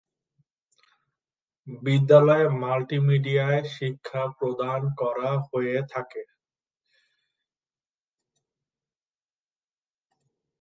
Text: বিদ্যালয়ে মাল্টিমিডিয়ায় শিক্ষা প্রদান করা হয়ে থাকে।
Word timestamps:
বিদ্যালয়ে 1.81 2.47
মাল্টিমিডিয়ায় 2.61 3.61
শিক্ষা 3.75 4.23
প্রদান 4.37 4.81
করা 5.01 5.31
হয়ে 5.47 5.77
থাকে। 5.91 6.23